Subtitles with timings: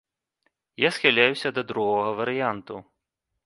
[0.83, 2.85] Я схіляюся да другога варыянту.